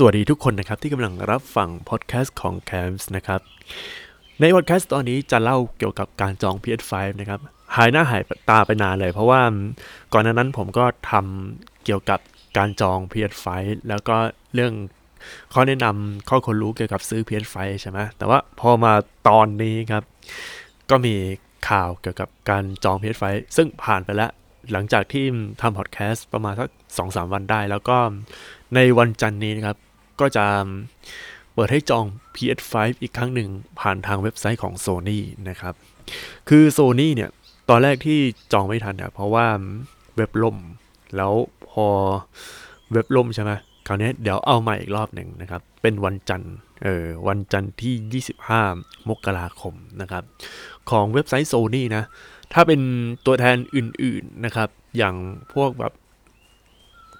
[0.00, 3.40] สวัสดีทุกคนนะครับที่กำลังรับฟังพอดแคสต์ของ Camps นะครับ
[4.40, 7.40] ในพอดแคสต์ตอนนี้จะเล่าเกี่ยวกับการจอง PS5 นะครับ
[7.76, 9.40] หายหน้าหายตาไปนานเลย เพราะว่า
[10.12, 12.20] ก่อนหน้านั้นผมก็ทำเกี่ยวกับ
[12.56, 13.46] การจอง PS5
[13.88, 14.16] แล้วก็
[14.54, 14.72] เรื่อง
[15.52, 18.92] ข้อแนะนำข้อคนรู้เกี่ยวกับซื้อ PS5 ใช่ไหมแต่ว่าพอมา
[19.28, 20.02] ตอนนี้ครับ
[20.90, 21.14] ก็มี
[21.68, 23.24] ข่าวเกี่ยวกับการจอง PS5
[23.56, 24.30] ซึ่งผ่านไปแล้ว
[24.72, 25.24] หลังจากที่
[25.60, 26.68] ทำพอดแคสต์ประมาณสัก
[26.98, 27.96] สองสามวันได้ แล้วก็
[28.74, 29.78] ในวันจันทร์นี้นะครับ
[30.20, 30.46] ก็จะ
[31.54, 32.04] เปิดให้จอง
[32.34, 33.48] PS5 อีกครั้งหนึ่ง
[33.80, 35.18] ผ่านทางเว็บไซต์ของ Sony
[35.48, 35.74] นะครับ
[36.48, 37.30] คือ Sony เนี่ย
[37.68, 38.18] ตอนแรกที่
[38.52, 39.46] จองไม่ทันเนี่ยเพราะว่า
[40.16, 40.56] เว็บล่ม
[41.16, 41.32] แล้ว
[41.70, 41.86] พอ
[42.92, 43.52] เว็บล่มใช่ไหม
[43.86, 48.22] คราวนี้เดี๋ยวเอาใหม่อีกรอบหนึ่งนะครับ เป็นวันจันทร์ เออ วันจันทร์ที่
[48.64, 50.24] 25 มกราคมนะครับ
[50.90, 52.04] ของเว็บไซต์ Sony นะ
[52.52, 52.80] ถ้าเป็น
[53.26, 55.14] ตัวแทนอื่นๆนะครับ อย่าง
[55.54, 55.92] พวกแบบ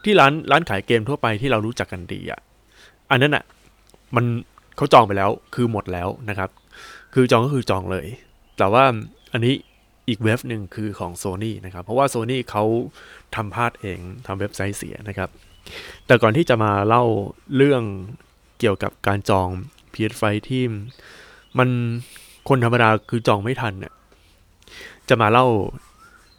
[0.05, 2.41] ที่ร้านร้านขายเกมทั่วไปที่เรารู้จักกันดีอะ่ะ
[3.11, 3.45] อันนั้นอะ่ะ
[4.17, 4.25] มัน
[4.77, 6.51] เขาจองไปแล้วคือหมดแล้วนะครับ
[7.15, 8.07] คือจองก็คือจองเลย
[8.59, 8.85] แต่ว่า
[9.33, 9.55] อันนี้
[10.09, 12.65] อีกเว็บหนึ่งคือของ Sony นะครับ เพราะว่า Sony เขา
[13.35, 15.31] ทำพลาดเองทำเว็บไซต์เสียนะครับ
[16.07, 17.05] แต่ก่อนที่จะมาเล่า
[17.57, 17.83] เรื่อง
[18.61, 19.49] เกี่ยวกับการจอง
[19.95, 20.63] PS5 ที่
[21.59, 21.69] มัน
[22.49, 23.95] คนธรรมดาคือจองไม่ทันเนี่ย
[25.09, 25.47] จะมาเล่า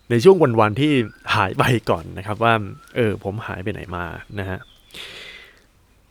[0.09, 0.91] ในช่วงวันๆที่
[1.35, 2.53] หายไปก่อนนะครับว่า
[2.95, 4.05] เออผมหายไปไหนมา
[4.39, 4.59] นะฮะ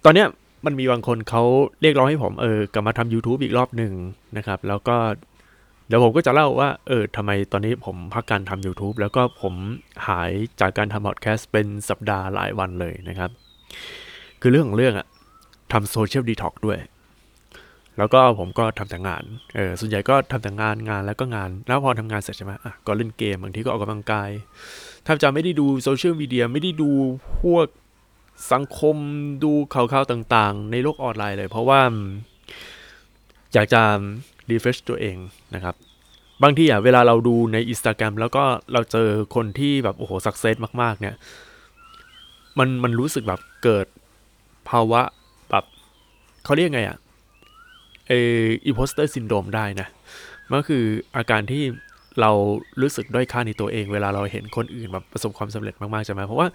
[0.04, 0.28] ตอนเนี้ย
[0.66, 1.42] มันมีบางคนเขา
[1.80, 3.92] เรียกร้องให้ผมเออกลับมาทำ YouTube อีกรอบหนึ่ง
[4.36, 4.96] นะครับ แล้วก็
[5.88, 9.54] เดี๋ยวผมก็จะเล่าว่า เออทำไมตอนนี้ผมพักการทำ YouTube แล้วก็ผม
[10.08, 13.30] หายจากการทำพอดแคสต์เป็นสัปดาห์หลายวันเลยนะครับ
[14.40, 15.06] คือเรื่องของเรื่องอะ
[15.72, 16.78] ทำ social detox ด้วย
[17.98, 19.22] แล้วก็ผมก็ทำแต่งาน
[19.54, 24.30] เออส่วนใหญ่ก็ทำแต่งานงานแล้วก็งาน แล้วพอทำงานเสร็จใช่ไหมอะก็เล่นเกมบางทีก็ออกกำลังกาย
[25.06, 26.90] ถ้าจะไม่ได้ดู social media ไม่ได้ดู
[27.42, 27.66] พวก
[28.52, 28.96] สังคม
[29.44, 31.80] ดูข่าวๆต่างๆ ในโลกออนไลน์เลย เพราะว่า
[33.52, 33.82] อยากจะ
[34.50, 35.16] refresh ตัวเอง
[35.54, 35.74] นะครับ
[36.42, 41.16] บางทีอะเวลาเราดูใน Instagram แล้วก็เราเจอคนที่แบบโอ้โห successมากๆ เนี่ย
[42.58, 43.86] มันมันรู้สึกแบบเกิด
[44.68, 45.02] ภาวะ
[45.50, 45.64] แบบ
[46.44, 46.98] เขาเรียกไงอะ
[48.08, 49.88] เออ imposter syndrome ได้นะ
[50.48, 50.84] มันก็คือ
[51.16, 51.62] อาการที่
[52.20, 52.30] เรา
[52.82, 56.46] รู้สึกด้อยค่าในตัวเองเวลาเราเห็นคนอื่นแบบประสบความสำเร็จมากๆใช่ไหมเพราะว่า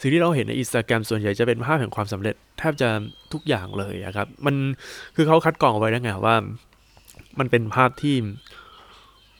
[0.00, 2.88] สิ่งที่เราเห็นในอินสตาแกรมส่วนใหญ่จะเป็นภาพแห่งความสำเร็จแทบจะ
[3.32, 4.54] ทุกอย่างเลยอะครับ มัน
[5.16, 6.36] คือเขาคัดกรองเอาไว้แล้วไงว่า
[7.38, 8.16] มันเป็นภาพที่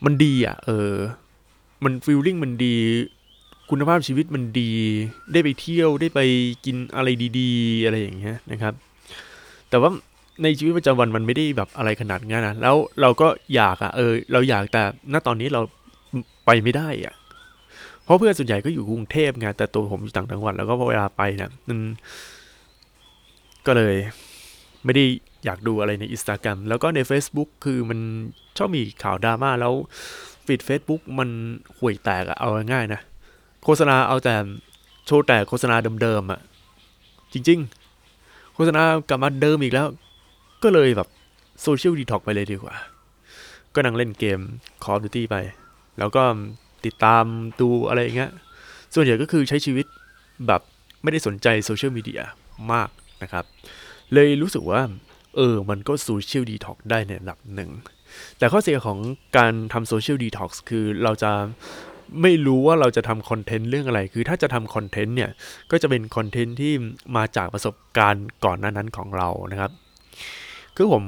[0.04, 0.93] มันดีอะ เออ
[1.84, 2.76] มันฟีลลิ่งมันดี
[3.70, 4.70] คุณภาพชีวิตมันดี
[5.32, 6.20] ได้ไปเที่ยวได้ไป
[6.64, 8.75] กินอะไรดี ๆ อะไรอย่างเงี้ยนะครับ
[9.70, 9.91] แต่ว่า
[10.43, 14.82] ในชีวิตประจำวันมันไม่ได้แบบอะไรขนาดนั้นนะแล้วเราก็อยากอะ่ะเออ เราอยากแต่
[15.12, 15.60] ณตอนนี้เรา
[16.47, 17.15] ไปไม่ได้อะ่ะ
[18.04, 21.78] เพราะเพื่อนส่วนใหญ่ก็อยู่กรุงเทพไงแต่ตัวผมอยู่ต่างจังหวัดแล้วก็พอเวลาไปเนี่ยมัน
[23.66, 23.94] ก็เลย
[24.84, 25.04] ไม่ได้
[25.44, 28.00] อยากดูอะไรในอินสตาแกรมแล้วก็ใน Facebook คือมัน
[28.56, 29.72] ชอบมีข่าวดราม่าแล้ว
[30.47, 31.28] ฟีด Facebook มัน
[31.78, 33.00] ห่วยแตกอะเอาง่ายๆนะ
[33.64, 34.34] โฆษณาเอาแต่
[35.06, 36.41] โชว์แต่โฆษณาเดิมๆอะ
[37.32, 37.59] จริง
[38.06, 39.87] ๆ โฆษณากลับมาเดิมอีกแล้ว
[40.65, 41.09] ก็เลยแบบ
[41.62, 42.75] โซเชียลดีท็อกไปเลยดีกว่า
[43.75, 44.41] ก็นั่งเล่นเกม
[44.84, 45.37] Call of Duty ไป
[45.99, 46.23] แล้วก็
[46.84, 47.25] ติดตาม
[47.61, 48.31] ดูอะไรอย่างเงี้ย
[48.95, 49.87] ส่วนใหญ่ก็คือใช้ชีวิต
[50.47, 50.61] แบบ
[51.03, 52.23] ไม่ได้สนใจโซเชียลมีเดีย
[52.73, 52.89] มาก
[53.23, 53.45] นะครับ
[54.12, 54.81] เลยรู้สึกว่า
[55.37, 57.71] เออ มันก็ social detox ได้ในระดับหนึ่ง
[58.39, 58.99] แต่ข้อเสียของ
[59.37, 61.33] การทำ social detox คือเราจะ
[62.23, 65.31] ไม่รู้ว่าเราจะทำคอนเทนต์เรื่องอะไร คือถ้าจะทำคอนเทนต์เนี่ย
[65.71, 66.73] ก็จะเป็นคอนเทนต์ที่
[67.17, 69.71] มาจากประสบการณ์ก่อนหน้านั้นของเรานะครับ
[70.77, 71.05] คือผม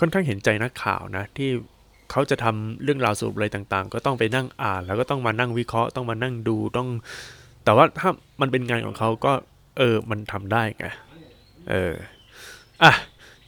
[0.00, 1.50] ค่อนข้างเห็นใจนักข่าวนะที่
[2.10, 6.88] เขาจะทำเรื่องราวสรุปอะไรต่างๆ ก็ต้องไปนั่งอ่าน แล้วก็ต้องมานั่งวิเคราะห์ต้องมานั่งดูต้อง
[7.64, 8.10] แต่ว่าถ้า
[8.40, 9.32] มันเป็นงานของเขาก็
[9.78, 10.86] เออ มันทำได้ไง
[11.70, 11.92] เออ
[12.82, 12.92] อะ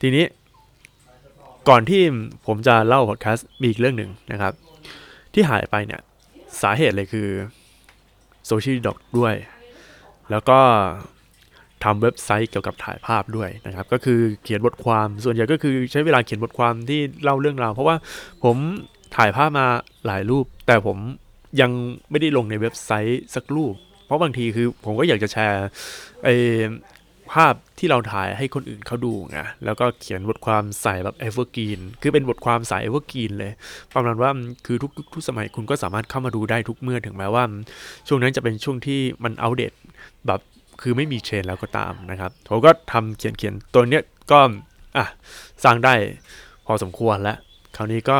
[0.00, 0.24] ทีนี้
[1.68, 2.02] ก่อนที่
[2.46, 4.52] ผมจะเล่าพอดแคสต์มีอีกเรื่องหนึ่งนะครับ
[5.34, 6.00] ที่หายไปเนี่ย
[6.62, 7.28] สาเหตุเลยคือ
[8.46, 9.34] โซเชียลดอกด้วย
[10.30, 10.58] แล้วก็
[11.84, 17.96] ทำเว็บไซต์เกี่ยวกับถ่ายภาพด้วยนะครับ ก็คือเขียนบทความส่วนใหญ่ก็คือใช้เวลาเขียนบทความที่เล่าเรื่องราว เพราะว่า
[18.44, 18.56] ผม
[19.16, 19.66] ถ่ายภาพมา
[20.06, 20.98] หลายรูป แต่ผม
[21.60, 21.70] ยัง
[22.10, 23.74] ไม่ได้ลงในเว็บไซต์สักรูป
[24.06, 25.66] เพราะบางทีคือผมก็อยากจะแชร์
[26.24, 26.28] ไอ
[27.32, 33.52] ภาพที่เราถ่ายให้คนอื่นเขาดูไงแล้วก็เขียนบทความสายแบบ evergreen คือเป็นบทความสาย evergreen เลย
[33.94, 34.30] ประมาณว่า
[34.66, 37.44] คือทุกทุกสมัยคุณก็สามารถเข้ามาดูได้ทุกเมื่อถึงแม้ว่า
[38.08, 39.72] ช่วงนั้นจะเป็นช่วงที่มันอัปเดต
[40.26, 40.40] แบบ
[40.80, 44.40] คือไม่มีเทรนด์แล้วก็ตามนะครับผมก็ทำเขียนเขียนตัวเนี้ยก็
[44.96, 45.06] อะ
[45.64, 45.94] สร้างได้
[46.66, 47.38] พอสมควรแล้ว
[47.76, 48.16] คราวนี้ก็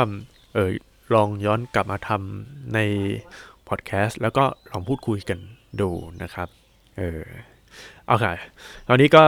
[0.55, 0.71] เออ
[1.15, 2.79] ลองย้อนกลับมาทำใน
[3.69, 5.39] พอดแคสต์แล้วก็ลองพูดคุยกัน
[5.81, 5.91] ดู
[6.23, 6.49] นะครับ
[6.99, 7.23] เออ
[8.07, 8.25] โอเค
[8.87, 9.23] คราวนี้ก็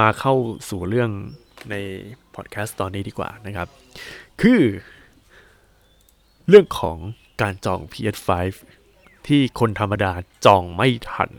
[0.00, 0.34] มาเข้า
[0.70, 1.10] สู่เรื่อง
[1.70, 1.74] ใน
[2.34, 3.68] พอดแคสต์ตอนนี้ดีกว่านะครับ
[4.40, 4.60] คือ
[6.48, 6.98] เรื่องของ
[7.42, 8.30] การจอง PS5
[9.28, 10.12] ที่คนธรรมดา
[10.44, 11.30] จองไม่ทัน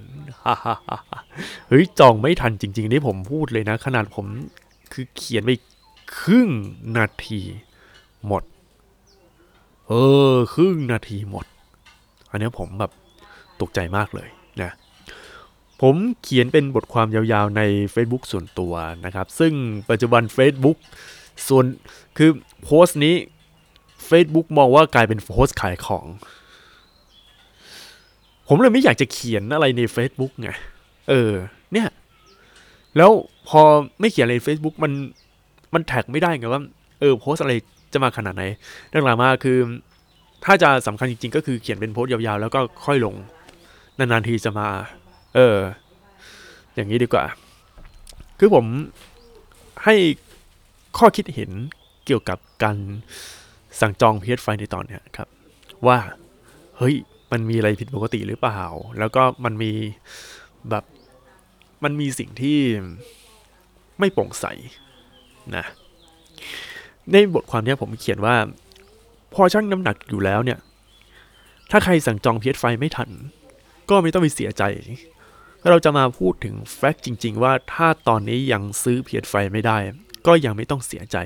[1.69, 4.25] เฮ้ยจองไม่ทันจริง ๆ นี่ผมพูดเลยนะ ขนาดผม
[4.93, 5.51] คือเขียนไป
[6.19, 6.49] ครึ่ง
[6.97, 7.41] นาที
[8.27, 8.43] หมด
[9.87, 9.93] เอ
[10.33, 11.45] อ ครึ่งนาทีหมด
[12.31, 12.91] อันนี้ผมแบบ
[13.61, 14.29] ตกใจมากเลย
[14.61, 14.71] นะ
[15.81, 17.61] ผมเขียนเป็นบทความยาวๆใน
[17.93, 18.73] Facebook ส่วนตัว
[19.05, 19.53] นะครับ ซึ่ง
[19.89, 20.77] ปัจจุบัน Facebook
[21.47, 21.65] ส่วน
[22.17, 22.31] คือ
[22.63, 23.15] โพสต์นี้
[24.09, 26.05] Facebook มองว่ากลายเป็นโพสต์ขายของ
[28.47, 30.49] ผมเลยไม่อยากจะเขียนอะไรใน Facebook ไง
[31.09, 31.31] เออ
[31.73, 31.87] เนี่ย
[32.97, 33.11] แล้ว
[33.47, 33.61] พอ
[33.99, 34.91] ไม่เขียนอะไรใน Facebook มัน
[35.73, 36.61] มันแท็กไม่ได้ไงว่า
[36.99, 37.53] เออ โพสอะไร
[37.93, 38.43] จะมาขนาดไหน
[38.89, 39.57] เรื่องหลังมาคือ
[40.45, 43.15] ถ้าจะสำคัญจริงๆ ก็คือเขียนเป็นโพสต์ยาวๆ แล้วก็ค่อยลง
[43.99, 44.67] นานๆทีจะมา
[45.35, 45.57] เออ
[46.75, 47.25] อย่างนี้ดีกว่า
[48.39, 48.65] คือผม
[49.83, 49.95] ให้
[50.97, 51.51] ข้อคิดเห็น
[52.05, 52.77] เกี่ยวกับการ
[53.79, 55.27] สั่งจอง PS5 ในตอนเนี้ยครับ
[55.87, 55.97] ว่า
[56.77, 56.95] เฮ้ย
[57.31, 58.61] มันมีอะไรผิดปกติหรือเปล่า
[58.99, 59.71] แล้วก็มันมี
[60.69, 60.83] แบบ
[61.83, 62.59] มันมีสิ่งที่
[63.99, 64.45] ไม่โปร่งใส
[65.55, 65.65] นะ
[67.11, 68.35] ในบทความนี้ผมเขียนว่า
[69.33, 70.59] พอชั่งน้ำหนักอยู่แล้วเนี่ย
[71.71, 73.09] ถ้าใครสั่งจอง PS5 ไฟไม่ทัน
[73.89, 74.63] ก็ไม่ต้องไปเสียใจ
[75.69, 79.77] เราจะมาพูดถึงแฟกต์จริง ๆ ว่าถ้าตอนนี้ยังซื้อ PS5 ไม่ได้
[80.27, 81.17] ก็ยังไม่ต้องเสียใจ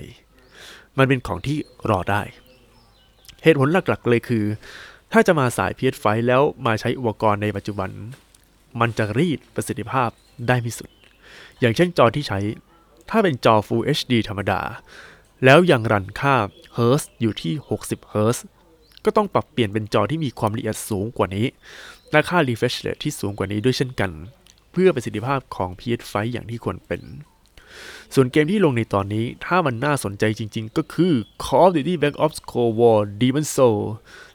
[0.98, 1.58] มันเป็นของที่
[1.90, 2.22] รอได้
[3.44, 4.46] เหตุผลหลักๆเลยคือ
[5.12, 7.90] ถ้าจะมาสาย PS5 แล้วมาใช้อุปกรณ์ในปัจจุบัน
[8.80, 10.10] มันจะรีดประสิทธิภาพ
[10.48, 10.90] ได้ไม่สุด
[11.60, 12.40] อย่างเช่นจอที่ใช้
[13.10, 14.62] ถ้าเป็นจอ Full HD ธรรมดา
[15.46, 16.36] แล้วยังรันค่า
[16.78, 17.54] Hz อยู่ที่
[17.84, 18.40] 60 Hz
[19.06, 21.46] ก็ต้องปรับเปลี่ยนเป็นจอที่มีความละเอียดสูงกว่านี้
[22.12, 24.12] และค่า refresh rate ที่สูงกว่านี้ด้วยเช่นกัน
[24.72, 27.02] เพื่อประสิทธิภาพของ PS5 อย่างที่ควรเป็น
[28.14, 31.14] ส่วนเกมที่ลงในตอนนี้ถ้ามันน่าสนใจจริงๆ ก็คือ
[31.44, 33.80] Call of Duty Black Ops Cold War Demon's Soul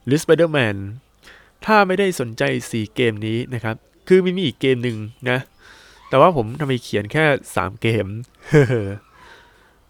[0.05, 0.77] หรือ Spider-Man
[1.65, 3.77] ถ้าไม่ได้สนใจ 4 เกมนี้นะครับ
[4.09, 4.97] คือมีมีอีกเกมหนึ่ง
[5.31, 5.39] นะ
[6.09, 7.25] แต่ว่าผมทำไมเขียนแค่
[7.55, 8.06] 3 เกม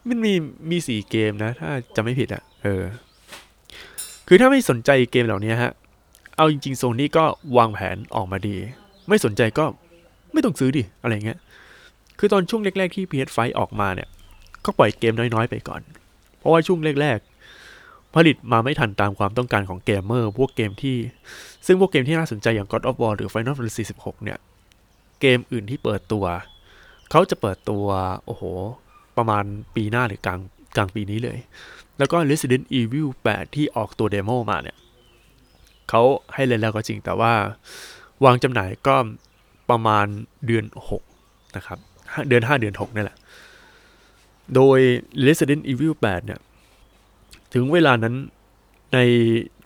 [0.09, 0.33] มันมี
[0.71, 2.83] มีสี่เกมนะ ถ้าจะไม่ผิดอะ่ะเออ
[4.29, 5.73] คือถ้าไม่สนใจเกมเหล่านี้ฮะ
[6.37, 7.25] เอาจริงๆโซนี่ก็
[7.57, 8.57] วางแผนออกมาดี
[9.09, 9.65] ไม่สนใจก็
[10.33, 11.39] ไม่ต้องซื้อดิ อะไรเงี้ย
[12.19, 14.09] คือตอนช่วงแรก ๆ ที่ PS5 ออกมาเนี่ย
[14.65, 15.83] ก็ปล่อยเกมน้อย ๆ ไปก่อน
[16.39, 17.34] เพราะว่าช่วงแรก ๆ
[18.15, 20.97] ผลิตมาไม่ทันตามความต้องการของเกมเมอร์ พวกเกมที่
[21.67, 24.39] ซึ่งพวกเกมที่น่าสนใจอย่าง God of War หรือ Final Fantasy 16 เนี่ย
[25.21, 26.25] เกมอื่นที่เปิดตัว
[27.11, 27.87] เขาจะเปิดตัว
[28.27, 28.43] โอ้โห
[29.17, 29.45] ประมาณ
[29.75, 30.41] ปีหน้าหรือกลาง
[30.77, 31.39] กลางปีนี้เลย
[31.99, 34.77] แล้วก็ Resident Evil 8 ที่ออกตัวเดโมมาเนี่ย
[35.89, 36.03] เขา
[36.35, 37.33] ให้เล่นแล้วก็จริงแต่ว่า
[38.25, 38.97] วางจำหน่ายก็
[39.71, 40.07] ประมาณ
[40.47, 40.65] เดือน
[41.11, 41.79] 6 นะครับ
[42.29, 43.19] เดือน 5 เดือน 6 นี่แหละ
[44.55, 44.79] โดย
[45.27, 46.41] Resident Evil 8 เนี่ย
[47.55, 48.15] ถึงเวลานั้น
[48.95, 48.99] ใน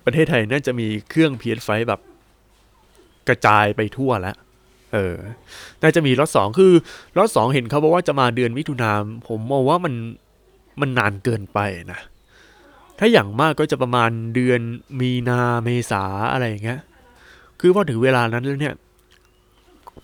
[0.05, 2.01] ประเทศไทยน่าจะมีเครื่อง PS5 แบบ
[3.29, 4.37] กระจายไปทั่วแล้ว
[4.93, 5.17] เออ
[5.83, 6.73] น่าจะมีรถสองคือ
[7.19, 8.93] รถสองเห็นเขาบอกว่าจะมาเดือนมิถุนา
[9.29, 9.95] ผมมองว่ามัน
[10.81, 11.59] มันนานเกินไป
[11.93, 12.01] นะ
[12.99, 14.61] ถ้าอย่างมากก็จะประมาณเดือน
[15.01, 16.81] มีนาเมษาอะไรอย่างเงี้ย
[17.61, 18.75] คือพอถึงเวลานั้นแล้วเนี่ย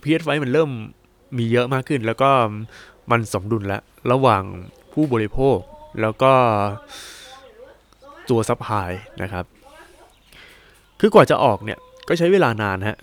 [0.03, 0.71] PS5 มันเริ่ม
[1.39, 2.31] มีเยอะมากขึ้น แล้วก็
[3.11, 3.83] มันสมดุลแล้ว
[4.13, 4.43] ระหว่าง
[4.93, 5.59] ผู้บริโภค
[6.01, 6.33] แล้วก็
[8.31, 8.91] ตัว supply
[9.23, 9.45] นะครับ
[11.01, 11.79] คือกว่าจะออกเนี่ย
[12.09, 12.99] ก็ใช้เวลานานฮะ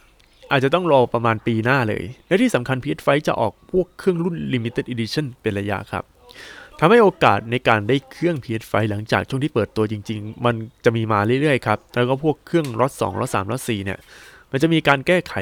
[0.51, 6.03] อาจจะต้องรอประมาณปีหน้าเลย และที่สำคัญ PS5 จะออกพวกเครื่องรุ่น Limited Edition เป็นระยะครับ
[6.79, 13.99] ทำให้โอกาสในการได้เครื่อง PS5 หลังจากช่วงที่เปิดตัวจริง ๆ มันจะมีมาเรื่อยๆครับ แล้วก็พวกเครื่องรถ2รถ3รถ4เนี่ย
[14.51, 15.33] มันจะมีการแก้ไข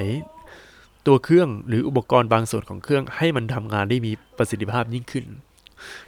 [1.07, 5.25] ตัวเครื่องหรืออุปกรณ์บางส่วนของเครื่องให้มันทำงานได้มีประสิทธิภาพยิ่งขึ้น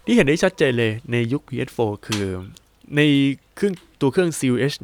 [0.06, 2.26] ที่เห็นได้ชัดเจนเลยในยุค PS4 คือ
[2.98, 3.02] ใน
[3.56, 4.76] เครื่องตัวเครื่อง CUH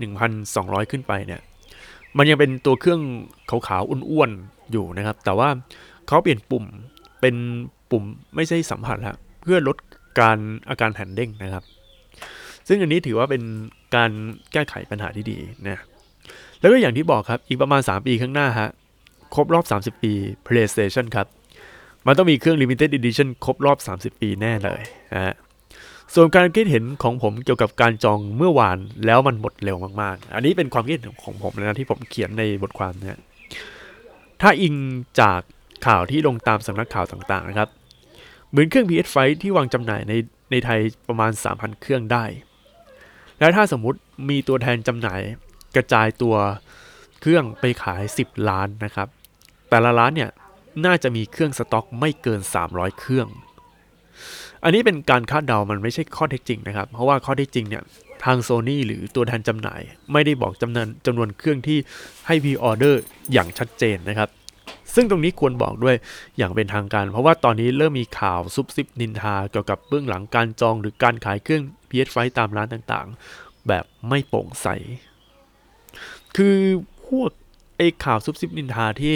[0.42, 1.42] 1200 ขึ้นไปเนี่ย
[2.18, 3.02] มันยังเป็นตัวเครื่อง
[3.50, 5.50] ขาวๆอ้วนๆอยู่นะครับ แต่ว่า
[6.08, 6.66] เขาเปลี่ยนปุ่ม
[7.22, 7.36] เป็น
[7.92, 8.04] ปุ่ม
[8.36, 9.78] ไม่ใช่สัมผัสแล้วเพื่อลด
[10.20, 10.38] การ
[10.70, 11.64] อาการแผ่นเด้งนะครับ
[12.68, 13.44] ซึ่งอันนี้ถือว่าเป็น
[13.96, 14.12] การ
[14.52, 15.38] แก้ไขปัญหาที่ดี
[15.68, 15.84] นะ
[16.60, 18.70] แล้วก็อย่างที่บอกครับอีกประมาณ 3 ปีข้างหน้าฮะ
[19.36, 20.14] ครบรอบ 30 ปี
[20.46, 21.28] PlayStation ครับ
[22.06, 24.82] มันต้องมีเครื่อง Limited Edition ครบรอบ 30 ปีแน่เลย
[25.14, 25.34] นะฮะ
[26.16, 33.18] ส่วนการคิดเห็นของผมเกี่ยวกับการจองเมื่อวานแล้วมันหมดเร็วมากๆ อันนี้เป็นความคิดเห็นของผมนะที่ผมเขียนในบทความเนี่ย
[34.42, 34.76] ถ้าอิง
[35.22, 35.42] จาก
[35.88, 37.70] ข่าวที่ลงตามสำนักข่าวต่างๆนะครับ
[38.50, 40.14] เหมือนเครื่อง PS5 ที่วางจำหน่ายใน
[40.52, 42.26] ในไทยประมาณ 3,000 เครื่องได้
[43.40, 44.00] แล้วถ้าสมมุติ
[44.30, 45.22] มีตัวแทนจำหน่าย
[45.76, 46.36] กระจายตัว
[47.22, 49.08] เครื่องไปขาย 10 ล้านนะครับ
[49.70, 50.32] แต่ละร้านเนี่ย
[50.86, 53.28] น่าจะมีเครื่องสต็อกไม่เกิน 300 เครื่อง
[54.64, 57.84] อันนี้เป็นการคาดเดา มันไม่ใช่ข้อเท็จจริงนะครับ เพราะว่าข้อเท็จจริงเนี่ย
[58.26, 59.82] ทางโซ n y หรือตัวแทนจำหน่าย
[60.14, 61.78] ไม่ได้บอกจำนวนจำนวนเครื่องที่
[62.28, 63.02] ให้พ r ออเดอร์
[63.34, 64.30] อย่างชัดเจนนะครับ
[64.96, 65.96] ซึ่งตรงนี้ควรบอกด้วย
[66.38, 74.68] อย่างเป็นทางการ เพราะว่าตอนนี้เริ่มมีข่าวซุบซิบนินทาเกี่ยวกับเบื้องหลังการจองหรือการขายเครื่อง PS5 ตามร้านต่างๆ แบบไม่โปร่งใส
[76.36, 76.58] คือ
[77.08, 77.32] พวก
[77.78, 79.16] ไอ้ข่าวซุบซิบนินทาที่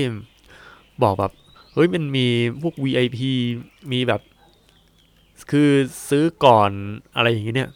[1.03, 1.33] บอกแบบ
[1.73, 2.27] เฮ้ยมันมี
[2.61, 3.19] พวก VIP
[3.91, 4.21] มีแบบ
[5.51, 5.69] คือ
[6.09, 6.71] ซื้อก่อน
[7.15, 7.69] อะไรอย่างนี้เนี่ย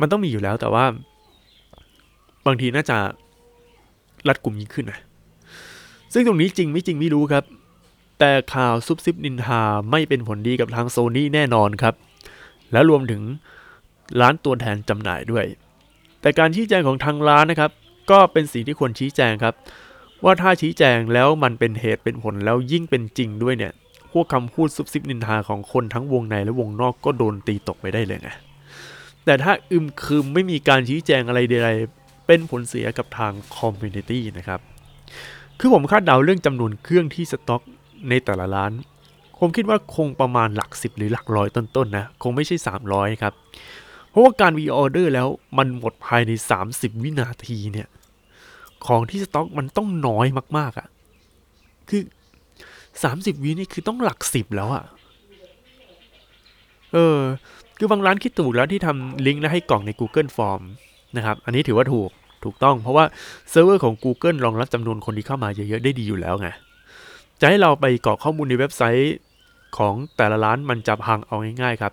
[0.00, 0.84] มันต้องมีอยู่แล้วแต่ว่า
[2.46, 2.98] บางทีน่าจะ
[4.28, 5.00] รัดกลุ่มยิ่งขึ้นนะ
[6.12, 7.44] ซึ่งตรงนี้จริงไม่จริงไม่รู้ครับ
[8.18, 11.94] แต่ข่าวซุบซิบนินทาไม่เป็นผลดีกับทางโซนี่แน่นอนครับ
[12.72, 13.22] และรวมถึง
[14.20, 15.44] ร้านตัวแทนจำหน่ายด้วย
[16.20, 17.70] แต่การชี้แจงของทางร้านนะครับ
[18.10, 19.54] ก็เป็นสิ่งที่ควรชี้แจงครับ
[20.24, 23.72] ว่าถ้าชี้แจงแล้วมันเป็นเหตุเป็นผลแล้วยิ่งเป็นจริงด้วยเนี่ย
[24.12, 28.30] พวกคำพูดซุบซิบนินทาของคนทั้งวงในและวงนอกก็โดนตีตกไปได้เลยไง
[29.24, 34.60] แต่ถ้าอึมครึมไม่มีการชี้แจงอะไรใดๆเป็นผลเสียกับทาง community นะครับ
[35.58, 37.62] คือผมคาดเดาเรื่องจำนวนเครื่องที่สต็อก
[38.08, 38.72] ในแต่ละร้าน
[39.38, 42.56] ผมคิดว่าคงประมาณหลักสิบหรือหลักร้อยต้นๆนะ คงไม่ใช่
[42.88, 43.34] 300 ครับ
[44.08, 46.32] เพราะว่าการพรีออเดอร์แล้วมันหมดภายใน
[46.68, 47.88] 30 วินาทีเนี่ย
[48.86, 50.26] ของที่สต็อกมันต้องน้อย
[50.58, 50.88] มากๆอะ่ะ
[51.88, 52.02] คือ
[53.02, 54.84] สามสิบวินี่คือต้องหลักสิบแล้วอะ่ะ
[56.92, 57.18] เออ
[57.78, 60.62] คือบางร้านคิดถูกแล้วที่ทำลิงก์แล้วให้กรอกใน Google Form
[61.16, 62.10] นะครับ อันนี้ถือว่าถูก
[62.44, 63.04] ถูกต้อง เพราะว่า
[63.50, 66.48] เซิร์ฟเวอร์ของ Google รองรับจำนวนคนที่เข้ามาเยอะๆ ได้ดีอยู่แล้วไง
[67.40, 69.16] จะให้เราไปกรอกข้อมูลในเว็บไซต์
[69.78, 71.92] ของแต่ละร้านมันจะพังเอาง่ายๆครับ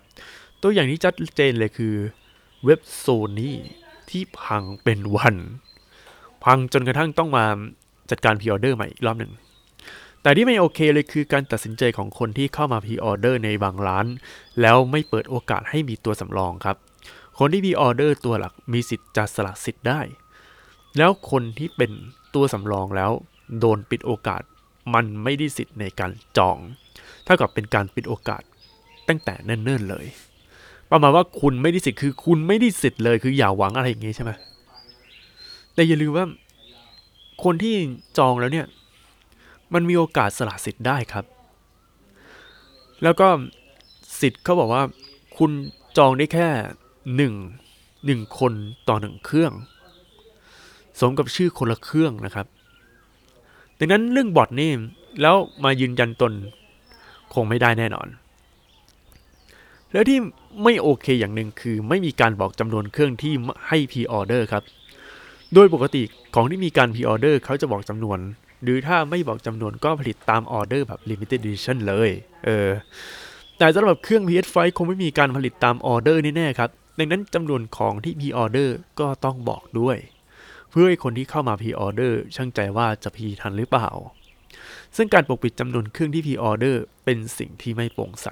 [0.62, 1.94] ตัวอย่างที่ชัดเจนเลยคือ
[2.64, 3.06] เว็บโซ
[3.38, 3.58] นี่
[4.10, 5.36] ที่พังเป็นวัน
[6.44, 7.44] พังจนกระทั่งต้องมา
[8.10, 9.32] จัดการพรีออเดอร์ใหม่อีกรอบหนึ่ง
[10.26, 14.06] แต่ที่ไม่โอเคเลยคือการตัดสินใจของคนที่เข้ามาพรีออเดอร์ในบางร้าน
[14.60, 16.76] แล้วไม่เปิดโอกาสให้มีตัวสำรองครับ
[17.38, 20.00] คนที่พรีออเดอร์ตัวหลักมีสิทธิ์จะสละสิทธิ์ได้
[20.98, 21.90] แล้วคนที่เป็น
[22.34, 23.10] ตัวสำรองแล้ว
[23.58, 24.42] โดนปิดโอกาส
[24.94, 26.58] มันไม่ได้สิทธิ์ในการจอง
[27.24, 28.42] เท่ากับเป็นการปิดโอกาส
[29.08, 30.06] ตั้งแต่เนิ่นๆเลย
[30.90, 34.30] ประมาณว่าคุณไม่ได้สิทธิ์คือคุณไม่ได้สิทธิ์เลยคืออย่าหวังอะไรอย่างงี้ใช่ไหม
[35.74, 36.26] แต่อย่าลืมว่า
[37.44, 37.74] คนที่
[38.18, 38.66] จองแล้วเนี่ย
[39.74, 41.24] มันมีโอกาสสละสิทธิ์ได้ครับ
[43.02, 43.28] แล้วก็
[44.20, 44.82] สิทธิ์เขาบอกว่า
[45.38, 45.50] คุณ
[45.96, 46.48] จองได้แค่
[47.16, 47.34] หนึ่ง
[48.06, 48.52] หนึ่งคน
[48.88, 49.52] ต่อหนึ่งเครื่อง
[51.00, 52.46] สมกับชื่อคนละเครื่องนะครับ
[53.78, 54.72] ดังนั้นเรื่องบอทนี่
[55.22, 56.32] แล้วมายืนยันตน
[57.34, 58.08] คงไม่ได้แน่นอน
[59.92, 60.18] แล้วที่
[60.64, 63.32] ไม่โอเคอย่างหนึ่งคือไม่มีการบอกจำนวนเครื่องที่
[63.68, 64.64] ให้พรีออเดอร์ครับ
[65.54, 66.02] โดยปกติ
[66.34, 68.18] ของที่มีการพรีออเดอร์เขาจะบอกจำนวน
[68.62, 72.10] หรือถ้าไม่บอกจำนวนก็ผลิตตามออเดอร์แบบ limited edition เลย
[72.44, 72.70] เออ
[73.58, 79.98] แต่สำหรับเครื่อง PS5 คงไม่มีการผลิตตามออเดอร์แน่ๆครับ ดังนั้นจำนวนของที่พรีออเดอร์ก็ต้องบอกด้วย
[80.70, 83.88] เพื่อให้คนที่เข้ามาพรีออเดอร์ชั่งใจว่าจะพรีทันหรือเปล่า
[84.96, 88.28] ซึ่งการปกปิดจำนวนเครื่องที่พีออเดอร์เป็นสิ่งที่ไม่โปร่งใส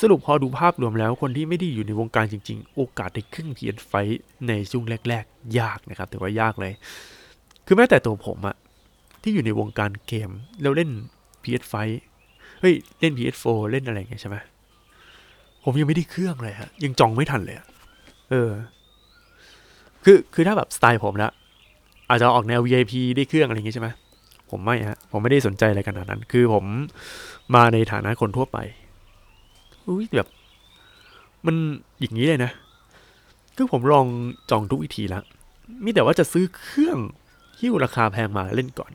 [0.00, 3.92] สรุปพอดูภาพรวมแล้วคนที่ไม่ได้อยู่ในวงการจริง ๆ โอกาสได้ขึ้นเพียนไฟ
[4.48, 6.72] ในช่วงแรก ๆ ยากนะครับถือว่ายากเลย
[7.66, 8.56] คือแม้แต่ตัวผมอะ
[9.24, 10.30] ที่อยู่ในวงการเกม
[10.62, 10.90] แล้วเล่น
[11.42, 11.74] PS5
[12.60, 14.36] เฮ้ย เล่น PS4 เล่นอะไรเงี้ยใช่ไหม
[15.64, 17.56] ผมยังไม่ได้เครื่องเลยฮะ ยังจองไม่ทันเลย
[18.30, 18.50] เออ
[20.04, 21.30] คือคือถ้าแบบสไตล์ผมละ
[22.08, 23.88] อาจจะออกแนว VIP ได้เครื่องอะไรเงี้ยใช่ไหม
[24.50, 26.64] ผมไม่ฮะ ผมไม่ได้สนใจอะไรขนาดนั้น คือผม
[27.54, 28.58] มาในฐานะคนทั่วไป
[29.86, 30.28] อุ้ยแบบ
[31.46, 31.56] มัน
[32.00, 32.50] อย่างนี้เลยนะ
[33.56, 34.06] คือผมลอง
[34.50, 35.22] จองทุกวิธีแล้ว
[35.84, 36.98] มีแต่ว่าจะซื้อเครื่อง
[37.60, 38.92] หิ้วราคาแพงมาเล่นก่อน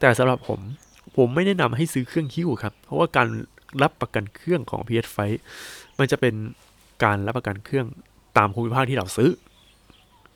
[0.00, 0.60] แต่สำหรับผม
[1.16, 3.28] ผมไม่แนะนำให้ซื้อเครื่องหิ้วครับ เพราะว่าการ
[3.82, 5.18] รับประกันเครื่องของ PS5
[5.98, 6.34] มันจะเป็น
[7.04, 7.86] การรับประกันเครื่อง
[8.36, 9.30] ตามภูมิภาคที่เราซื้อ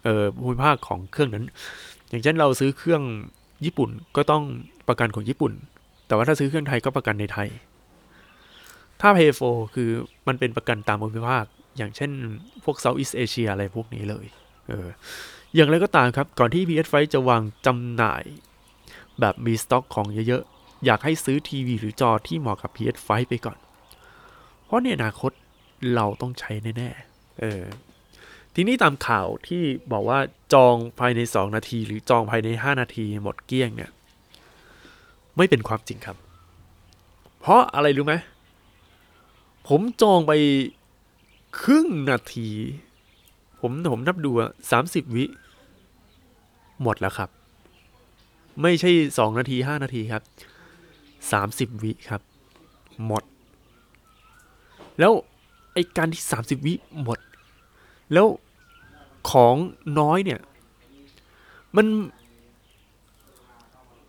[0.04, 1.44] เอ่อภูมิภาคของเครื่องนั้น
[2.08, 3.02] อย่างเช่นเราซื้อเครื่อง
[3.64, 4.44] ญี่ปุ่นก็ต้อง
[4.88, 5.52] ประกันของญี่ปุ่น
[6.06, 7.48] แต่ว่าถ้าซื้อเครื่องไทยก็ประกันในไทย
[9.00, 9.90] ถ้า Pay 4คือ
[10.28, 11.44] มันเป็นประกันตามภูมิภาค
[11.76, 12.10] อย่างเช่น
[12.64, 14.26] พวก Southeast Asia อะไรพวกนี้เลย
[14.68, 14.88] เออ
[15.54, 18.24] อย่างไรก็ตามครับ ก่อนที่ PS5 จะวางจำหน่าย
[19.20, 23.58] แบบมีสต็อกของเยอะๆ อยากให้ซื้อทีวีหรือจอที่เหมาะกับ PS5 ไปก่อน
[24.64, 25.32] เพราะในอนาคต
[25.94, 27.62] เราต้องใช้แน่ๆ เออ
[28.54, 29.62] ทีนี้ตามข่าวที่
[29.92, 30.18] บอกว่า
[30.54, 33.90] จองภายใน 2 นาที หรือจองภายใน 5 นาทีหมดเกลี้ยงเนี่ย
[35.36, 36.16] ไม่เป็นความจริงครับ
[37.40, 38.14] เพราะอะไรรู้ไหม
[39.68, 40.32] ผมจองไป
[41.60, 42.48] ครึ่งนาที
[43.60, 44.30] ผมผมนับดู
[44.70, 45.24] สามสิบวิ
[46.82, 47.30] หมดแล้วครับ
[48.62, 50.22] ไม่ใช่สองนาทีห้านาทีครับ
[51.32, 52.22] สามสิบวิครับ
[53.06, 53.22] หมด
[54.98, 55.12] แล้ว
[55.74, 57.18] ไอการที่สามสิบวิหมด
[58.12, 58.26] แล้ว
[59.30, 59.54] ของ
[59.98, 60.40] น้อยเนี่ย
[61.76, 61.86] มัน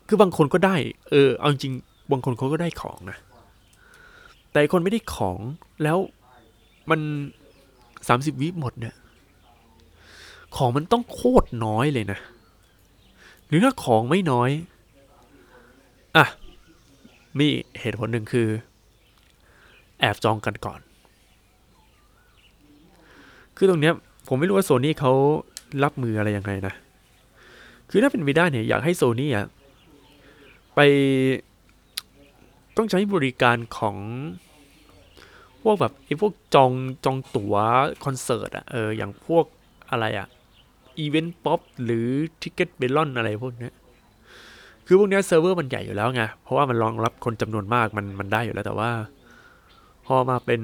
[0.08, 0.76] คือบางคนก็ได้
[1.10, 1.74] เออ เอาจริง
[2.12, 3.18] บางคนเขาก็ได้ของนะ
[4.52, 5.40] แต่คนไม่ได้ของ
[5.84, 5.98] แล้ว
[6.90, 7.00] มัน
[8.08, 8.96] สามสิบวิหมดเนี่ย
[10.56, 12.20] ของมันต้องโคตรน้อยเลยนะ
[13.52, 14.50] หรือถ้าของไม่น้อย
[16.18, 16.26] อะ
[17.38, 17.48] มี
[17.80, 18.48] เหตุผลหนึ่งคือ
[20.00, 20.80] แอบจองกันก่อน
[23.58, 23.94] คือตรงเนี้ย
[24.28, 25.14] ผมไม่รู้ว่าโซนี่เขา
[25.84, 26.74] รับมืออะไรยังไงนะ
[27.90, 29.48] คือถ้าเป็นไปได้เนี่ย อยากให้โซนี่อะ
[30.76, 30.80] ไป
[32.78, 33.98] ต้องใช้บริการของ
[35.62, 36.72] พวกแบบไอ้พวกจอง
[37.06, 37.56] จองตั๋ว
[38.06, 39.46] คอนเสิร์ตอะเอออย่างพวก
[39.92, 40.28] อะไรอะ
[41.00, 42.08] Eventpop หรือ
[42.42, 43.70] Ticketmelon อะไรพวกนี้
[44.86, 48.92] คือพวกเนี้ยเซิร์ฟเวอร์มันใหญ่อยู่แล้วไง เพราะว่ามันรองรับคนจำนวนมากมันมันได้อยู่แล้วแต่ว่า
[50.06, 50.62] พอมาเป็น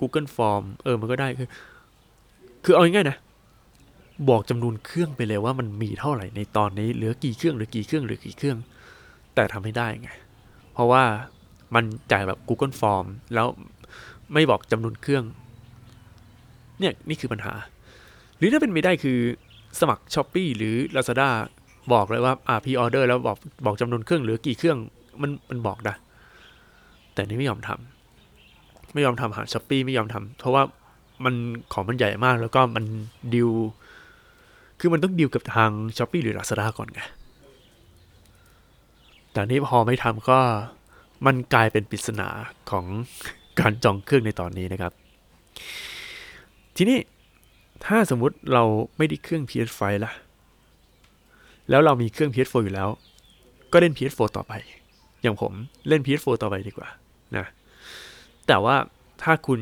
[0.00, 1.48] Google Form เออมันก็ได้คือ
[2.64, 3.18] คือเอาง่ายๆนะ
[4.28, 8.58] บอกจำนวนเครื่องไปเลยว่ามันมีเท่าไหร่ในตอนนี้เหลือกี่เครื่องหรือกี่เครื่องหรือกี่เครื่อง
[9.34, 10.10] แต่ทำไม่ได้ไง
[10.72, 11.02] เพราะว่า
[11.74, 13.46] มันจ่ายแบบ Google Form แล้ว
[14.32, 15.24] ไม่บอกจำนวนเครื่อง
[16.78, 17.54] เนี่ยนี่คือปัญหา
[18.38, 19.18] หรือถ้าเป็นไม่ได้คือ
[19.80, 21.28] สมัคร s h อ p e e หรือ Lazada
[21.92, 24.78] บอกเลยว่าอ่าพีออเดอร์แล้วบอกบอกจำนวนเครื่องเหลือกี่เครื่อง
[25.22, 25.96] มันมันบอกนะ
[27.14, 30.62] แต่นี่ไม่ยอมทำไม่ยอมทำหาช้อปปีไม่ยอมทำเพราะว่า
[31.24, 31.34] มัน
[31.72, 32.84] ของมันใหญ่มากแล้วก็มัน
[33.34, 33.50] ดิว
[34.80, 37.00] คือมันต้องดิวกับทาง s h อ p e e หรือ Lazada ก่อนไง
[39.32, 40.38] แต่นี่พอไม่ทำก็
[41.26, 42.28] มันกลายเป็นปริศนา
[42.70, 42.84] ของ
[43.60, 44.92] การจองเครื่องในตอนนี้นะครับ
[46.76, 46.98] ทีนี้
[47.84, 48.64] ถ้าสมมุติเรา
[48.96, 50.12] ไม่ได้เครื่อง PS5 ล่ะ
[51.70, 52.88] แล้วเรามีเครื่อง PS4 อยู่แล้ว
[53.72, 54.52] ก็เล่น PS4 ต่อไป
[55.22, 55.52] อย่างผม
[55.88, 56.88] เล่น PS4 ต่อไปดีกว่า
[57.36, 57.46] นะ
[58.46, 58.76] แต่ว่า
[59.22, 59.60] ถ้าคุณ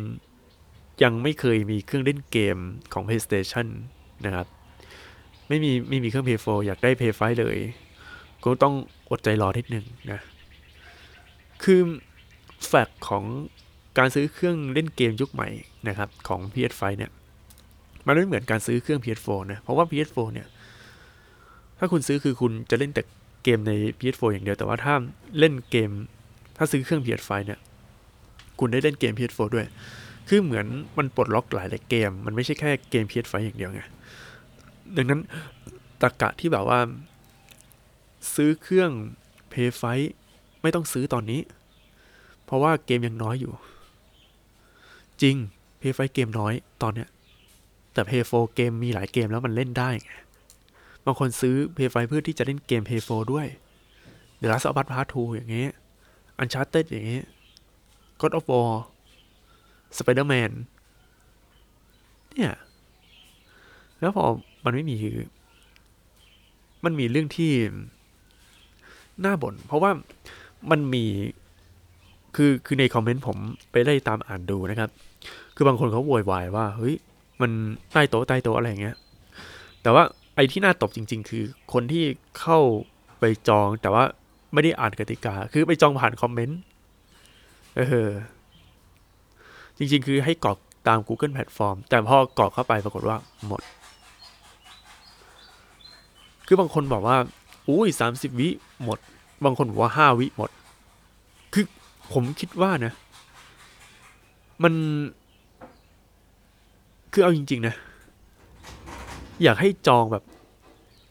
[1.03, 2.57] ยังไม่เคยมีเครื่องเล่นเกม
[2.93, 3.67] ของ PlayStation
[4.27, 4.47] นะครับ
[5.49, 7.57] ไม่มีไม่มีเครื่อง PS4 อยากได้ PS5 เลย
[8.45, 8.75] ก็ต้อง
[9.11, 10.21] อดใจรอนิดนึงนะ
[11.63, 11.81] คือ
[12.67, 13.25] แฟกของ
[13.99, 15.49] การซื้อเครื่องเล่นเกมยุคใหม่
[15.89, 17.11] นะครับของ PS5 เนี่ย
[18.07, 20.47] มันไม่เหมือนการซื้อเครื่อง PS4 นะเพราะว่า PS4 เนี่ย
[21.79, 23.03] ถ้าคุณซื้อคือคุณจะเล่นแต่
[23.45, 24.95] เกมใน PS4 อย่างเดียว แต่ว่าถ้า
[25.39, 25.91] เล่นเกม
[26.57, 27.59] ถ้าซื้อเครื่อง PS5 เนี่ย
[28.59, 29.67] คุณได้เล่นเกม PS4 ด้วย
[30.29, 30.67] คือเหมือน
[30.99, 33.81] มันปลดล็อกหลายหลายเกม มันไม่ใช่แค่เกม PS5 อย่างเดียวไง
[34.97, 35.21] ดังนั้น
[36.03, 36.79] ตรกกะที่แบบว่า
[38.35, 38.91] ซื้อเครื่อง
[39.53, 39.85] PS5
[40.63, 41.41] ไม่ต้องซื้อตอนนี้
[42.45, 43.53] เพราะว่าเกมยังน้อยอยู่
[45.23, 45.37] จริง
[45.81, 47.09] PS5 เกมน้อยตอนเนี้ย
[47.97, 50.13] แต่ PS4 เกมมีหลายเกมแล้วมันเล่นได้ไง
[51.05, 53.47] บางคนซื้อ PS5 เพื่อที่จะเล่นเกม PS4 ด้วย
[54.41, 55.73] The Last of Us Part 2อย่างเงี้ย
[56.41, 57.27] Uncharted อย่างเงี้ย
[58.21, 58.71] God of War
[59.97, 60.53] Spider-Man
[62.33, 62.53] เนี่ย
[64.01, 64.25] แล้วพอ
[64.65, 64.97] มันไม่มี
[66.85, 67.53] มันมีเรื่องที่
[69.25, 69.91] น่าบ่นเพราะว่า
[70.71, 71.05] มันมี
[72.37, 73.37] คือคือในคอมเมนต์ผม
[73.71, 74.91] ไปไล่ตามอ่านดูนะครับ
[75.55, 76.97] คือบางคนเขาโวยวายว่า เฮ้ย
[77.41, 77.51] มัน
[77.93, 78.97] ใต้โต๊ะใต้โต๊ะอะไรอย่างเงี้ย
[79.83, 80.05] แต่ว่า
[80.37, 82.05] ไอ้ที่น่าตบจริง ๆ คือคนที่
[82.41, 82.59] เข้า
[83.21, 84.05] ไปจองแต่ว่า
[84.53, 86.61] ไม่ได้อ่านกติกา คือไปจองผ่านคอมเมนต์
[87.77, 88.11] เออ
[89.79, 93.63] จริง ๆ คือให้กรอกตาม Google Platform แต่พอกรอกเข้าไปปรากฏว่าหมด
[96.47, 97.17] คือบางคนบอกว่า
[97.69, 98.49] อุ้ยสามสิบวิ
[98.85, 98.99] หมด
[99.45, 100.51] บางคนบอกว่าห้าวิหมด
[101.55, 101.65] คือ
[102.13, 102.93] ผมคิดว่านะ
[104.63, 104.75] มัน
[107.19, 107.75] คือเอาจริง ๆ นะ
[109.43, 110.25] อยากให้จองแบบ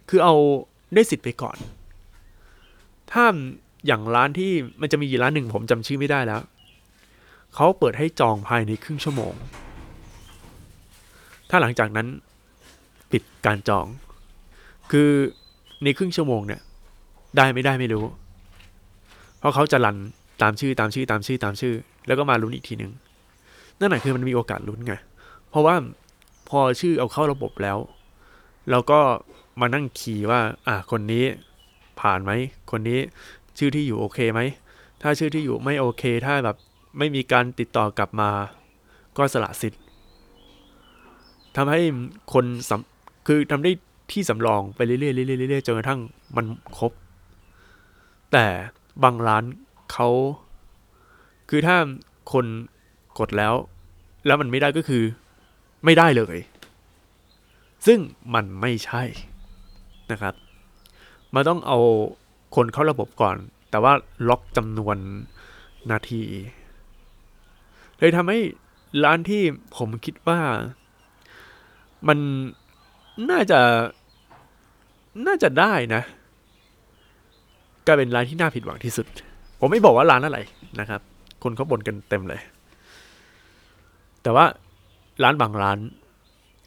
[0.10, 0.36] คือเอา
[0.94, 1.58] ได้สิทธิ์ไปก่อน
[3.12, 3.26] ถ้า
[3.88, 6.42] อย่างร้านที่มันจะมีร้านหนึ่งผมจำชื่อไม่ได้แล้ว
[7.56, 9.34] เขาเปิดให้จองภายในครึ่งชั่วโมง
[11.50, 12.08] ถ้าหลังจากนั้น
[13.12, 13.86] ปิดการจอง
[14.92, 15.10] คือ
[15.84, 16.62] ในครึ่งชั่วโมงเนี่ย
[17.38, 18.06] ได้ไม่ได้ไม่รู้
[19.38, 19.98] เพราะเขาจะรัน
[20.42, 21.76] ตามชื่อตามชื่อตามชื่อตามชื่อ
[22.08, 22.92] แล้วก็มาลุ้นอีกทีหนึ่ง
[23.80, 24.96] นั่นแหละคือมันมีโอกาสลุ้นไง
[25.56, 25.78] เพราะว่า
[26.50, 27.78] พอชื่อเอาเข้าระบบแล้ว
[28.70, 29.00] เราก็
[29.62, 31.26] มานั่งคีย์ว่า อะคนนี้
[32.02, 32.32] ผ่านไหม
[32.72, 33.00] คนนี้
[33.58, 34.42] ชื่อที่อยู่โอเคไหม
[35.02, 36.58] ถ้าชื่อที่อยู่ไม่โอเค ถ้าแบบ
[36.98, 38.30] ไม่มีการติดต่อกลับมา
[39.18, 39.82] ก็สละสิทธิ์
[41.56, 41.82] ทำให้
[42.34, 42.72] คนส
[43.28, 43.72] คือทำได้
[44.12, 46.00] ที่สำรองไปเรื่อยๆเรื่อยๆเรื่อยๆจนกระทั่ง
[46.36, 46.46] มัน
[46.78, 46.92] ครบ
[48.32, 48.46] แต่
[49.04, 49.44] บางร้าน
[49.92, 50.10] เขา
[51.50, 51.78] คือถ้า
[52.32, 52.46] คน
[53.20, 53.54] กดแล้ว
[54.26, 55.04] แล้วมันไม่ได้ก็คือ
[55.86, 56.38] ไม่ได้เลย
[57.86, 58.00] ซึ่ง
[58.34, 59.04] มันไม่ใช่
[60.12, 60.34] นะครับ
[61.34, 61.80] มันต้องเอา
[62.56, 63.38] คนเข้าระบบก่อน
[63.70, 63.94] แต่ว่า
[64.30, 64.98] ล็อกจำนวน
[65.92, 66.22] นาที
[67.98, 68.40] เลยทำให้
[69.04, 69.42] ร้านที่
[69.78, 70.40] ผมคิดว่า
[72.08, 72.20] มัน
[73.32, 73.60] น่าจะ
[75.28, 76.02] น่าจะได้นะ
[77.86, 79.08] กลายเป็นร้านที่น่าผิดหวังที่สุด
[79.60, 80.40] ผมไม่บอกว่าร้านอะไร
[80.80, 81.02] นะครับ
[81.44, 82.42] คนเขาบ่นกันเต็มเลย
[84.24, 84.46] แต่ว่า
[85.24, 85.78] ร้านบางร้าน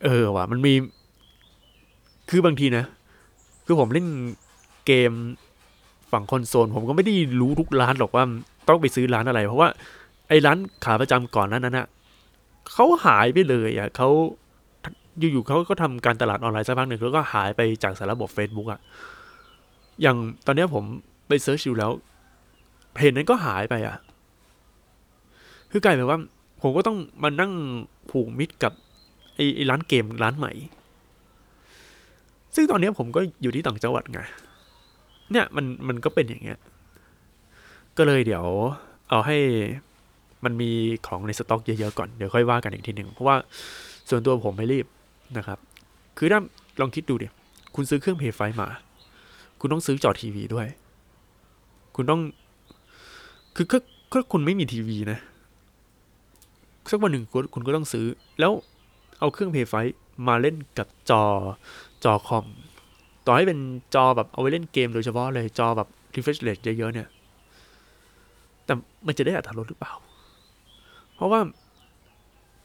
[0.05, 0.75] เออว่ะมันมี
[2.31, 2.85] คือบางทีนะ
[3.67, 4.07] คือผมเล่น
[4.87, 5.13] เกม
[6.13, 8.25] ฝั่งคอนโซล ผมก็ไม่ได้รู้ทุกร้านหรอกว่า
[8.69, 9.69] ต้องไปซื้อร้านอะไร เพราะว่า
[10.29, 11.87] ไอ้ร้านขาประจำก่อนนั้นนะ
[12.73, 14.09] เขาหายไปเลยอะเขา
[15.19, 18.81] อยู่ๆเขาก็ทำการตลาดออนไลน์สักพักหนึ่งแล้วก็หายไปจากสาระบบ Facebook อะ
[20.03, 20.85] อย่างตอนนี้ผม
[21.29, 21.91] ไปเซิร์ชดูแล้ว
[22.95, 23.97] เพจนั้นก็หายไปอะ
[25.71, 26.19] คือกลายเป็นว่า
[26.61, 27.53] ผมก็ต้องมานั่ง
[28.11, 28.73] ผูกมิตรกับ
[29.35, 30.53] ไอ้ร้านเกมร้านใหม่
[32.55, 34.21] ซึ่งตอนนี้ผมก็อยู่ที่ต่างจังหวัดไง
[35.31, 36.59] เนี่ยมันมันก็เป็นอย่างเงี้ย
[37.97, 38.45] ก็เลยเดี๋ยว
[39.09, 39.39] เอาให้
[40.45, 40.71] มันมี
[41.07, 43.37] ของในสต็อกเยอะๆก่อน เดี๋ยวค่อยว่ากันอีกทีหนึ่งเพราะว่า
[44.09, 44.87] ส่วนตัวผมไม่รีบ
[45.39, 45.59] นะครับ
[46.19, 46.41] คือถ้า
[46.81, 47.29] ลองคิดดูดิ
[47.75, 48.69] คุณซื้อเครื่องเพย์ไฟมา
[49.61, 50.67] คุณต้องซื้อจอทีวีด้วย
[51.97, 52.21] คุณต้อง
[53.57, 53.67] คือ
[54.13, 55.19] ก็คุณไม่มีทีวีนะ
[56.91, 57.25] สักวันหนึ่ง
[57.55, 58.07] คุณก็ต้องซื้อ
[58.41, 58.53] แล้ว
[59.19, 59.75] เอาเครื่องเพย์ไฟ
[60.29, 61.23] มาเล่นกับจอ
[62.05, 62.47] จอคอม
[63.27, 63.59] ต่อให้เป็น
[63.95, 67.09] จอแบบเอาไว้เล่นเกมโดยเฉพาะเลยจอแบบ refresh rate เยอะๆเนี่ย
[68.65, 68.73] แต่
[69.07, 69.93] มันจะได้อัตรรหรือเปล่า
[71.15, 71.41] เพราะว่า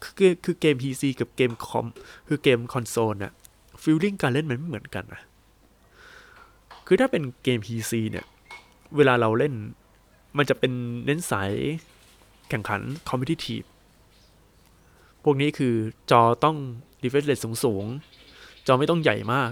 [0.02, 1.86] คือคือเกม PC กับเกมคอม
[2.28, 3.32] คือเกมคอนโซลน่ะ
[3.82, 5.22] ฟีลลิ่งการเล่นมันไม่เหมือนกันนะ
[6.86, 8.24] คือถ้าเป็นเกม PC เนี่ย
[8.96, 9.54] เวลาเราเล่น
[10.36, 10.72] มันจะเป็น
[11.04, 11.50] เน้นสาย
[12.48, 13.62] แข่งขันคอมเพ t i ทีฟ
[15.24, 15.74] พวกนี้คือ
[16.10, 16.56] จอต้อง
[17.02, 19.50] refresh rate สูงๆ จอไม่ต้องใหญ่มาก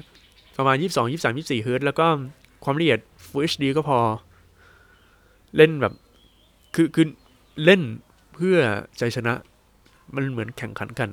[0.59, 2.07] ประมาณ 22 23 24เฮิรตซ์แล้วก็
[2.65, 3.99] ความละเอียด Full HD ก็พอ
[5.57, 5.95] เล่นแบบ
[6.75, 7.07] คือคือ
[7.65, 7.83] เล่น
[8.35, 8.59] เพื่อ
[8.99, 9.35] ชัยชนะ
[10.15, 11.11] มันเหมือนแข่งขันกัน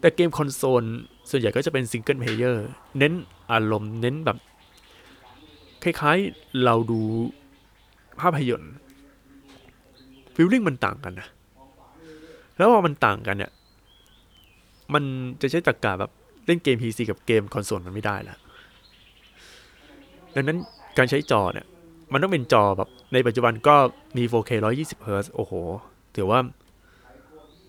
[0.00, 0.84] แต่เกมคอนโซล
[1.30, 2.66] ส่วนใหญ่ก็จะเป็น single player
[2.98, 3.12] เน้น
[3.52, 4.38] อารมณ์เน้นแบบ
[5.82, 7.00] คล้ายๆเราดู
[8.20, 8.74] ภาพยนตร์
[10.34, 11.28] feeling มันต่างกันนะ
[12.58, 13.52] แล้วพอมันต่างกันเนี่ย
[14.94, 15.04] มัน
[15.40, 16.10] จะใช้ตรกกะแบบ
[16.46, 18.38] เล่นเกม PC กับเกมคอนโซลมันไม่ได้แล้ว
[20.34, 20.58] ดังนั้น
[20.98, 21.66] การใช้จอเนี่ย
[22.12, 23.76] มันต้องเป็นจอแบบในปัจจุบันก็
[24.16, 25.52] มี 4K 120 Hz โอ้โห
[26.16, 26.40] ถือว่า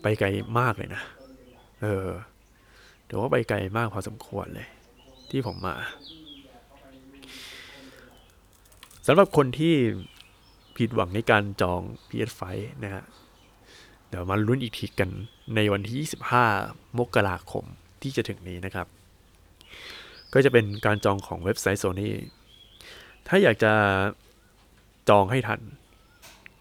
[0.02, 0.28] ไปไกล
[0.60, 1.02] มากเลยนะ
[1.82, 2.08] เออ
[3.06, 4.68] เดี๋ยวว่าไปไกลมากพอสมควรเลย
[5.30, 5.76] ที่ผมมา
[9.08, 9.76] สำหรับคนที่
[10.78, 12.42] ผิดหวังในการจอง PS5
[12.84, 13.04] นะฮะ
[14.10, 15.10] เดี๋ยวมาลุ้นอีกทีกัน
[15.56, 16.08] ในวันที่
[16.52, 17.66] 25 มกราคม
[18.02, 18.88] ที่จะถึงนี้นะครับ
[20.34, 22.10] ก็จะเป็นการจองของเว็บไซต์ Sony
[23.28, 23.74] ถ้าอยากจะ
[25.10, 25.60] จองให้ทัน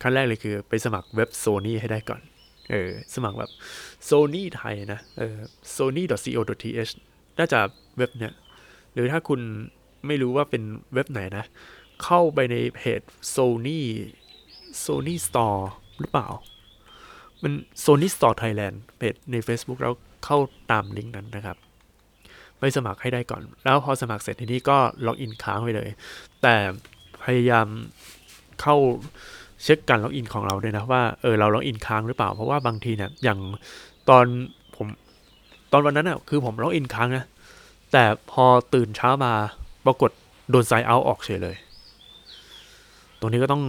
[0.03, 2.23] ขั้นแรกเลยคือไปสมัครเว็บ Sony ให้ได้ก่อน
[2.71, 3.51] เออ สมัครแบบ
[4.09, 5.37] Sony ไทยนะ เออ
[5.77, 6.93] sony.co.th
[7.39, 7.61] น่าจะ
[7.97, 8.35] เว็บเนี่ย
[8.93, 9.41] หรือถ้าคุณ
[10.07, 10.63] ไม่รู้ว่าเป็น
[10.95, 11.45] เว็บไหนนะ
[12.05, 13.01] เข้าไปในเพจ
[13.35, 13.81] Sony
[14.85, 15.63] Sony Store
[16.01, 16.29] หรือเปล่า
[17.43, 17.53] มัน
[17.85, 19.93] Sony Store Thailand เพจใน Facebook แล้ว
[20.25, 20.39] เข้า
[20.71, 21.57] ตามลิงก์นั้นนะครับ
[22.59, 25.89] ไปสมัครให้ได้ก่อน แล้วพอสมัครเสร็จทีนี้ก็ล็อกอินค้างไว้เลย
[26.43, 26.55] แต่
[27.25, 27.67] พยายาม
[28.61, 28.77] เข้า
[29.63, 33.41] เช็คการล็อกอินของเราด้วยนะว่าเออเราล็อกอินค้างหรือเปล่า เพราะว่าบางทีเนี่ยอย่าง
[34.09, 34.25] ตอน
[34.77, 34.87] ผม
[35.73, 37.25] ตอนวันนั้นอะคือผมล็อกอินค้างนะ
[37.93, 39.33] แต่พอตื่นเช้ามา
[39.87, 40.11] ปรากฏ
[40.51, 41.57] โดนไซน์เอาออกเฉยเลย
[43.21, 43.63] ตรงนี้ก็ต้อง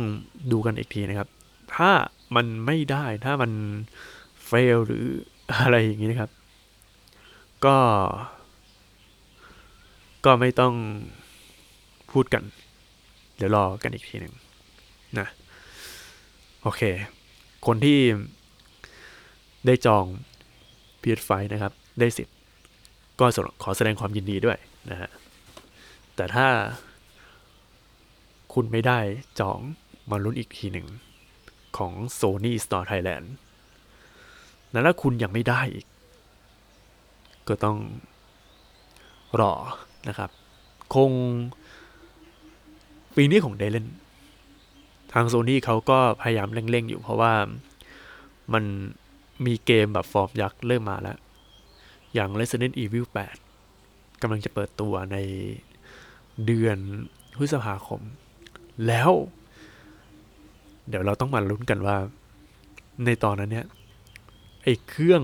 [0.51, 1.27] ดูกันอีกทีนะครับ
[1.75, 1.89] ถ้า
[2.35, 3.51] มันไม่ได้ถ้ามัน
[4.45, 5.05] เฟลหรือ
[5.61, 6.31] อะไรอย่างนี้นะครับ
[7.65, 7.77] ก็
[10.25, 10.73] ก็ไม่ต้อง
[12.11, 12.43] พูดกัน
[13.37, 14.33] เดี๋ยวรอกันอีกทีหนึ่ง
[15.19, 15.27] นะ
[16.63, 16.81] โอเค
[17.67, 17.99] คนที่
[19.65, 20.05] ได้จอง
[21.01, 22.35] PS5 นะครับ ได้สิทธิ์
[23.19, 23.25] ก็
[23.63, 24.57] ขอแสดงความยินดีด้วย
[24.91, 25.09] นะฮะ
[26.15, 26.47] แต่ถ้า
[28.53, 28.99] คุณไม่ได้
[29.39, 29.59] จอง
[30.09, 30.87] มาลุ้นอีกทีหนึ่ง
[31.79, 33.27] ของ Sony Store Thailand
[34.71, 35.85] แล้วถ้าคุณยังไม่ได้อีก
[37.47, 37.77] ก็ต้อง
[39.41, 39.53] รอ
[40.07, 40.29] นะครับ
[40.93, 41.11] คง
[43.15, 43.87] ปีนี้ของได้เลน
[45.13, 47.33] ทางโซนี่เขาก็พยายามเร่งๆอยู่เพราะว่า
[48.53, 48.63] มัน
[49.45, 51.17] มีเกมแบบฟอร์มยักษ์เริ่มมาแล้ว
[52.13, 53.05] อย่าง Resident Evil
[53.63, 55.17] 8กำลังจะเปิดตัวใน
[56.45, 56.77] เดือน
[57.37, 58.01] พฤษภาคม
[58.87, 59.11] แล้ว
[60.89, 61.97] เดี๋ยวเราต้องมาลุ้นกันว่า
[63.05, 63.65] ในตอนนั้นเนี่ย
[64.63, 65.23] ไอ้เครื่อง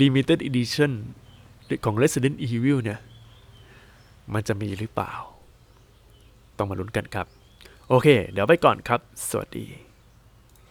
[0.00, 0.92] Limited Edition
[1.84, 2.98] ของ Resident Evil เนี่ย
[4.34, 5.12] มันจะมีหรือเปล่า
[6.58, 7.26] ต้องมาลุ้นกันครับ
[7.88, 9.85] โอเค เดี๋ยวไปก่อนครับ สวัสดี